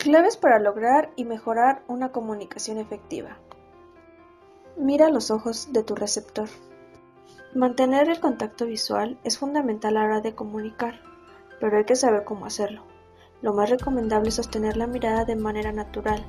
Claves 0.00 0.38
para 0.38 0.58
lograr 0.58 1.10
y 1.14 1.26
mejorar 1.26 1.82
una 1.86 2.10
comunicación 2.10 2.78
efectiva. 2.78 3.36
Mira 4.78 5.10
los 5.10 5.30
ojos 5.30 5.74
de 5.74 5.82
tu 5.82 5.94
receptor. 5.94 6.48
Mantener 7.54 8.08
el 8.08 8.18
contacto 8.18 8.64
visual 8.64 9.18
es 9.24 9.36
fundamental 9.36 9.98
a 9.98 10.00
la 10.00 10.06
hora 10.06 10.20
de 10.22 10.34
comunicar, 10.34 11.02
pero 11.60 11.76
hay 11.76 11.84
que 11.84 11.96
saber 11.96 12.24
cómo 12.24 12.46
hacerlo. 12.46 12.82
Lo 13.42 13.52
más 13.52 13.68
recomendable 13.68 14.30
es 14.30 14.36
sostener 14.36 14.78
la 14.78 14.86
mirada 14.86 15.26
de 15.26 15.36
manera 15.36 15.70
natural, 15.70 16.24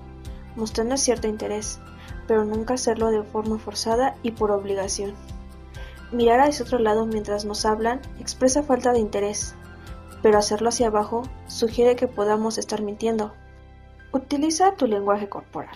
mostrando 0.58 0.98
cierto 0.98 1.30
interés, 1.30 1.80
pero 2.28 2.44
nunca 2.44 2.74
hacerlo 2.74 3.10
de 3.10 3.24
forma 3.24 3.58
forzada 3.58 4.18
y 4.22 4.32
por 4.32 4.52
obligación. 4.52 5.14
Mirar 6.12 6.42
hacia 6.42 6.66
otro 6.66 6.78
lado 6.78 7.06
mientras 7.06 7.46
nos 7.46 7.66
hablan 7.66 8.02
expresa 8.20 8.64
falta 8.64 8.92
de 8.92 9.00
interés, 9.00 9.56
pero 10.22 10.40
hacerlo 10.40 10.68
hacia 10.68 10.88
abajo 10.88 11.24
sugiere 11.48 11.96
que 11.96 12.10
podamos 12.10 12.58
estar 12.58 12.82
mintiendo. 12.82 13.32
Utiliza 14.14 14.74
tu 14.76 14.88
lenguaje 14.88 15.30
corporal. 15.30 15.74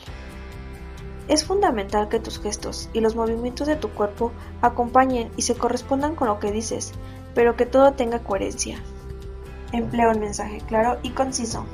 Es 1.30 1.45
fundamental 1.45 2.09
que 2.09 2.20
tus 2.20 2.41
gestos 2.41 2.89
y 2.91 2.99
los 2.99 3.16
movimientos 3.16 3.66
de 3.66 3.77
tu 3.77 3.89
cuerpo 3.91 4.34
acompañen 4.62 5.31
y 5.38 5.43
se 5.43 5.55
correspondan 5.55 6.16
con 6.16 6.27
lo 6.27 6.40
que 6.40 6.52
dices, 6.52 6.91
pero 7.34 7.55
que 7.55 7.66
todo 7.66 7.93
tenga 7.93 8.20
coherencia. 8.20 8.77
Emplea 9.71 10.09
un 10.09 10.20
mensaje 10.20 10.59
claro 10.67 10.99
y 11.02 11.12
conciso. 11.12 11.66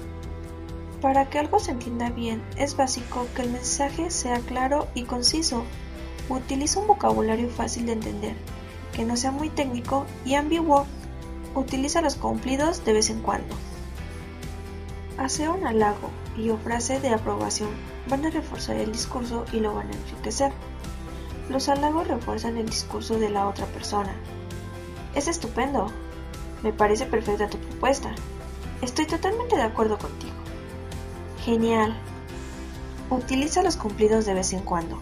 Para 1.02 1.32
que 1.32 1.40
algo 1.40 1.58
se 1.58 1.72
entienda 1.72 2.12
bien, 2.12 2.44
es 2.58 2.78
básico 2.78 3.26
que 3.36 3.42
el 3.42 3.50
mensaje 3.50 4.12
sea 4.12 4.40
claro 4.42 4.88
y 4.94 5.04
conciso. 5.04 5.64
Utiliza 6.30 6.80
un 6.80 6.86
vocabulario 6.86 7.50
fácil 7.50 7.88
de 7.88 7.94
entender, 7.94 8.36
que 8.94 9.04
no 9.04 9.18
sea 9.18 9.32
muy 9.32 9.50
técnico 9.50 10.06
y 10.26 10.36
ambiguo. 10.36 10.86
Utiliza 11.56 12.02
los 12.02 12.18
cumplidos 12.18 12.86
de 12.86 12.94
vez 12.94 13.10
en 13.10 13.22
cuando. 13.24 13.56
Hacer 15.22 15.50
un 15.50 15.68
halago 15.68 16.10
y 16.36 16.50
o 16.50 16.58
frase 16.58 17.00
de 17.00 17.10
aprobación 17.10 17.70
van 18.10 18.26
a 18.26 18.32
reforzar 18.32 18.78
el 18.78 18.92
discurso 18.92 19.46
y 19.54 19.60
lo 19.60 19.76
van 19.76 19.88
a 19.88 19.94
enriquecer. 19.94 20.52
Los 21.48 21.70
halagos 21.70 22.08
refuerzan 22.08 22.58
el 22.58 22.66
discurso 22.66 23.20
de 23.20 23.30
la 23.30 23.48
otra 23.48 23.68
persona. 23.68 24.16
Es 25.14 25.28
estupendo. 25.28 25.92
Me 26.64 26.74
parece 26.74 27.06
perfecta 27.06 27.48
tu 27.48 27.60
propuesta. 27.60 28.16
Estoy 28.82 29.06
totalmente 29.06 29.56
de 29.56 29.62
acuerdo 29.62 30.00
contigo. 30.00 30.34
Genial. 31.46 31.96
Utiliza 33.12 33.62
los 33.62 33.78
cumplidos 33.78 34.26
de 34.26 34.34
vez 34.34 34.54
en 34.54 34.62
cuando. 34.62 35.00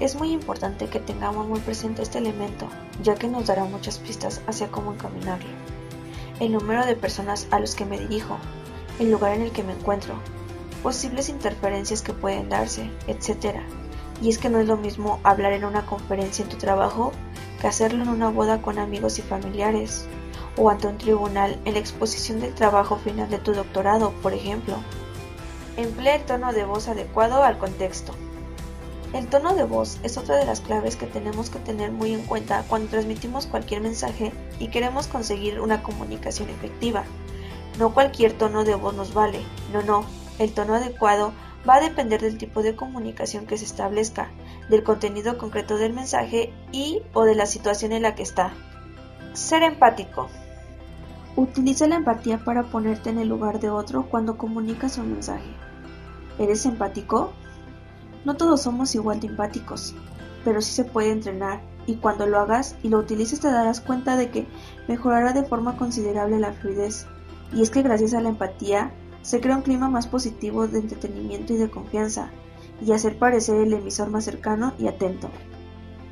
Es 0.00 0.16
muy 0.16 0.32
importante 0.32 0.88
que 0.88 0.98
tengamos 0.98 1.46
muy 1.46 1.60
presente 1.60 2.02
este 2.02 2.18
elemento, 2.18 2.68
ya 3.00 3.14
que 3.14 3.28
nos 3.28 3.46
dará 3.46 3.62
muchas 3.62 3.98
pistas 4.00 4.42
hacia 4.48 4.72
cómo 4.72 4.92
encaminarlo. 4.92 5.50
El 6.40 6.50
número 6.50 6.84
de 6.84 6.96
personas 6.96 7.46
a 7.52 7.60
los 7.60 7.76
que 7.76 7.84
me 7.84 7.96
dirijo, 7.96 8.38
el 8.98 9.10
lugar 9.10 9.34
en 9.34 9.42
el 9.42 9.52
que 9.52 9.62
me 9.62 9.72
encuentro, 9.72 10.14
posibles 10.82 11.28
interferencias 11.28 12.02
que 12.02 12.12
pueden 12.12 12.48
darse, 12.48 12.90
etc. 13.06 13.60
Y 14.20 14.30
es 14.30 14.38
que 14.38 14.48
no 14.48 14.58
es 14.58 14.66
lo 14.66 14.76
mismo 14.76 15.20
hablar 15.22 15.52
en 15.52 15.64
una 15.64 15.86
conferencia 15.86 16.42
en 16.42 16.48
tu 16.48 16.56
trabajo 16.56 17.12
que 17.60 17.66
hacerlo 17.66 18.02
en 18.02 18.08
una 18.08 18.28
boda 18.28 18.62
con 18.62 18.78
amigos 18.78 19.18
y 19.18 19.22
familiares, 19.22 20.06
o 20.56 20.70
ante 20.70 20.88
un 20.88 20.98
tribunal 20.98 21.58
en 21.64 21.74
la 21.74 21.78
exposición 21.78 22.40
del 22.40 22.54
trabajo 22.54 22.96
final 22.96 23.30
de 23.30 23.38
tu 23.38 23.52
doctorado, 23.52 24.12
por 24.22 24.32
ejemplo. 24.32 24.76
Emplea 25.76 26.16
el 26.16 26.24
tono 26.24 26.52
de 26.52 26.64
voz 26.64 26.88
adecuado 26.88 27.42
al 27.44 27.58
contexto. 27.58 28.12
El 29.12 29.26
tono 29.28 29.54
de 29.54 29.64
voz 29.64 29.98
es 30.02 30.18
otra 30.18 30.36
de 30.36 30.44
las 30.44 30.60
claves 30.60 30.96
que 30.96 31.06
tenemos 31.06 31.48
que 31.48 31.58
tener 31.60 31.92
muy 31.92 32.12
en 32.12 32.22
cuenta 32.22 32.64
cuando 32.68 32.90
transmitimos 32.90 33.46
cualquier 33.46 33.80
mensaje 33.80 34.32
y 34.58 34.68
queremos 34.68 35.06
conseguir 35.06 35.60
una 35.60 35.82
comunicación 35.82 36.50
efectiva. 36.50 37.04
No 37.78 37.94
cualquier 37.94 38.32
tono 38.32 38.64
de 38.64 38.74
voz 38.74 38.94
nos 38.94 39.14
vale, 39.14 39.40
no, 39.72 39.82
no, 39.82 40.04
el 40.38 40.52
tono 40.52 40.74
adecuado 40.74 41.32
va 41.68 41.76
a 41.76 41.80
depender 41.80 42.20
del 42.20 42.36
tipo 42.36 42.62
de 42.62 42.74
comunicación 42.74 43.46
que 43.46 43.56
se 43.56 43.64
establezca, 43.64 44.30
del 44.68 44.82
contenido 44.82 45.38
concreto 45.38 45.76
del 45.76 45.92
mensaje 45.92 46.52
y 46.72 47.02
o 47.12 47.24
de 47.24 47.36
la 47.36 47.46
situación 47.46 47.92
en 47.92 48.02
la 48.02 48.16
que 48.16 48.24
está. 48.24 48.52
Ser 49.32 49.62
empático. 49.62 50.28
Utiliza 51.36 51.86
la 51.86 51.96
empatía 51.96 52.38
para 52.44 52.64
ponerte 52.64 53.10
en 53.10 53.18
el 53.18 53.28
lugar 53.28 53.60
de 53.60 53.70
otro 53.70 54.06
cuando 54.08 54.36
comunicas 54.36 54.98
un 54.98 55.12
mensaje. 55.12 55.54
¿Eres 56.38 56.66
empático? 56.66 57.32
No 58.24 58.36
todos 58.36 58.62
somos 58.62 58.94
igual 58.96 59.20
de 59.20 59.28
empáticos, 59.28 59.94
pero 60.44 60.60
sí 60.60 60.72
se 60.72 60.84
puede 60.84 61.12
entrenar 61.12 61.60
y 61.86 61.94
cuando 61.94 62.26
lo 62.26 62.40
hagas 62.40 62.74
y 62.82 62.88
lo 62.88 62.98
utilices 62.98 63.38
te 63.38 63.52
darás 63.52 63.80
cuenta 63.80 64.16
de 64.16 64.30
que 64.30 64.46
mejorará 64.88 65.32
de 65.32 65.44
forma 65.44 65.76
considerable 65.76 66.40
la 66.40 66.52
fluidez. 66.52 67.06
Y 67.52 67.62
es 67.62 67.70
que 67.70 67.82
gracias 67.82 68.14
a 68.14 68.20
la 68.20 68.28
empatía 68.28 68.92
se 69.22 69.40
crea 69.40 69.56
un 69.56 69.62
clima 69.62 69.88
más 69.88 70.06
positivo 70.06 70.66
de 70.66 70.78
entretenimiento 70.78 71.52
y 71.52 71.56
de 71.56 71.70
confianza, 71.70 72.30
y 72.84 72.92
hacer 72.92 73.18
parecer 73.18 73.56
el 73.56 73.72
emisor 73.72 74.10
más 74.10 74.24
cercano 74.24 74.72
y 74.78 74.86
atento. 74.86 75.28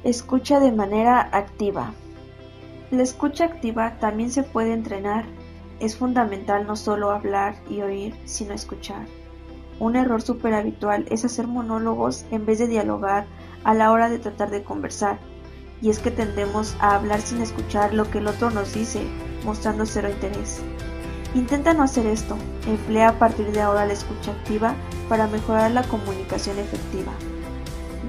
Escucha 0.05 0.61
de 0.61 0.73
manera 0.73 1.29
activa. 1.33 1.93
La 2.91 3.03
escucha 3.03 3.45
activa 3.45 3.99
también 3.99 4.31
se 4.31 4.43
puede 4.43 4.73
entrenar. 4.73 5.25
Es 5.81 5.97
fundamental 5.97 6.67
no 6.67 6.77
solo 6.77 7.11
hablar 7.11 7.57
y 7.69 7.83
oír, 7.83 8.15
sino 8.25 8.55
escuchar. 8.55 9.07
Un 9.79 9.97
error 9.97 10.23
súper 10.23 10.55
habitual 10.55 11.07
es 11.11 11.25
hacer 11.25 11.47
monólogos 11.47 12.25
en 12.31 12.47
vez 12.47 12.59
de 12.59 12.67
dialogar 12.67 13.27
a 13.65 13.75
la 13.75 13.93
hora 13.93 14.09
de 14.09 14.19
tratar 14.19 14.51
de 14.51 14.63
conversar, 14.63 15.19
y 15.83 15.91
es 15.91 15.99
que 15.99 16.11
tendemos 16.11 16.77
a 16.81 16.95
hablar 16.95 17.21
sin 17.21 17.43
escuchar 17.43 17.93
lo 17.93 18.11
que 18.11 18.19
el 18.19 18.27
otro 18.27 18.51
nos 18.51 18.73
dice, 18.73 19.03
mostrando 19.45 19.85
cero 19.85 20.09
interés. 20.09 20.63
Intenta 21.37 21.75
no 21.75 21.83
hacer 21.83 22.07
esto, 22.07 22.35
emplea 22.67 23.11
a 23.11 23.19
partir 23.19 23.53
de 23.53 23.61
ahora 23.61 23.85
la 23.85 23.93
escucha 23.93 24.31
activa 24.31 24.75
para 25.07 25.27
mejorar 25.27 25.71
la 25.71 25.83
comunicación 25.83 26.59
efectiva. 26.59 27.13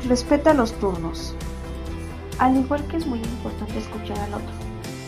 Respeta 0.08 0.54
los 0.54 0.72
turnos. 0.80 1.36
Al 2.40 2.56
igual 2.56 2.88
que 2.88 2.96
es 2.96 3.06
muy 3.06 3.20
importante 3.20 3.80
escuchar 3.80 4.18
al 4.20 4.36
otro, 4.36 4.54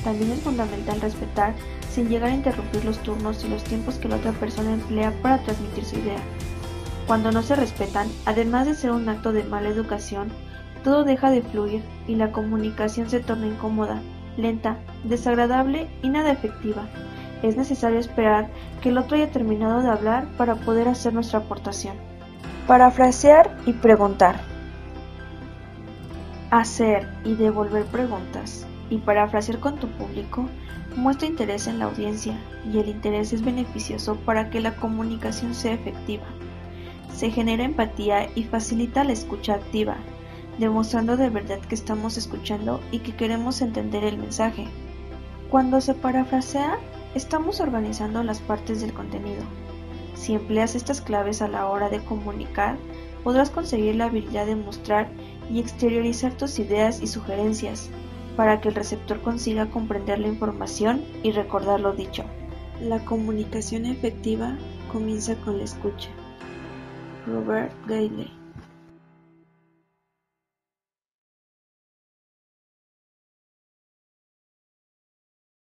también 0.04 0.32
es 0.32 0.42
fundamental 0.42 1.00
respetar 1.00 1.56
sin 1.90 2.10
llegar 2.10 2.32
a 2.32 2.34
interrumpir 2.34 2.84
los 2.84 2.98
turnos 3.00 3.46
y 3.46 3.48
los 3.48 3.64
tiempos 3.64 3.96
que 3.96 4.10
la 4.10 4.18
otra 4.18 4.34
persona 4.34 4.74
emplea 4.74 5.14
para 5.22 5.42
transmitir 5.44 5.86
su 5.86 5.96
idea. 6.00 6.20
Cuando 7.08 7.32
no 7.32 7.42
se 7.42 7.56
respetan, 7.56 8.10
además 8.26 8.68
de 8.68 8.76
ser 8.76 8.92
un 8.92 9.08
acto 9.08 9.32
de 9.32 9.46
mala 9.46 9.70
educación, 9.70 10.28
todo 10.84 11.06
deja 11.06 11.32
de 11.32 11.42
fluir 11.42 11.86
y 12.06 12.16
la 12.16 12.34
comunicación 12.34 13.10
se 13.10 13.22
torna 13.22 13.48
incómoda, 13.48 14.02
lenta, 14.36 14.78
desagradable 15.06 15.90
y 16.04 16.10
nada 16.10 16.34
efectiva 16.34 16.90
es 17.44 17.56
necesario 17.56 18.00
esperar 18.00 18.50
que 18.82 18.90
el 18.90 18.98
otro 18.98 19.16
haya 19.16 19.32
terminado 19.32 19.82
de 19.82 19.90
hablar 19.90 20.28
para 20.38 20.56
poder 20.56 20.88
hacer 20.88 21.14
nuestra 21.14 21.40
aportación. 21.40 21.96
Parafrasear 22.68 23.58
y 23.66 23.74
preguntar. 23.74 24.40
Hacer 26.52 27.08
y 27.24 27.36
devolver 27.36 27.86
preguntas 27.86 28.66
y 28.90 28.98
parafrasear 28.98 29.60
con 29.60 29.78
tu 29.78 29.88
público 29.88 30.46
muestra 30.96 31.28
interés 31.28 31.68
en 31.68 31.80
la 31.80 31.86
audiencia 31.86 32.40
y 32.72 32.80
el 32.80 32.90
interés 32.90 33.34
es 33.34 33.44
beneficioso 33.44 34.16
para 34.16 34.50
que 34.50 34.60
la 34.60 34.76
comunicación 34.76 35.54
sea 35.54 35.74
efectiva. 35.74 36.26
Se 37.14 37.30
genera 37.32 37.64
empatía 37.64 38.30
y 38.36 38.44
facilita 38.44 39.04
la 39.04 39.14
escucha 39.14 39.56
activa, 39.56 39.98
demostrando 40.58 41.18
de 41.18 41.30
verdad 41.30 41.60
que 41.60 41.76
estamos 41.76 42.18
escuchando 42.18 42.80
y 42.92 43.00
que 43.00 43.16
queremos 43.16 43.62
entender 43.62 44.04
el 44.04 44.18
mensaje. 44.18 44.68
Cuando 45.50 45.82
se 45.82 45.94
parafrasea, 45.94 46.78
Estamos 47.16 47.60
organizando 47.60 48.22
las 48.22 48.40
partes 48.40 48.82
del 48.82 48.94
contenido. 48.94 49.42
Si 50.14 50.36
empleas 50.36 50.76
estas 50.76 51.02
claves 51.02 51.42
a 51.42 51.48
la 51.48 51.68
hora 51.68 51.90
de 51.90 52.04
comunicar, 52.04 52.78
podrás 53.24 53.50
conseguir 53.50 53.96
la 53.96 54.06
habilidad 54.06 54.46
de 54.46 54.56
mostrar 54.56 55.10
y 55.52 55.60
exteriorizar 55.60 56.34
tus 56.34 56.60
ideas 56.60 57.02
y 57.02 57.08
sugerencias 57.08 57.90
para 58.38 58.62
que 58.62 58.70
el 58.70 58.76
receptor 58.76 59.22
consiga 59.22 59.72
comprender 59.72 60.20
la 60.20 60.28
información 60.28 61.04
y 61.24 61.32
recordar 61.32 61.80
lo 61.80 61.94
dicho. 61.94 62.24
La 62.80 63.04
comunicación 63.06 63.88
efectiva 63.88 64.56
comienza 64.92 65.36
con 65.38 65.58
la 65.58 65.64
escucha. 65.64 66.10
Robert 67.26 67.74
Gailey 67.88 68.32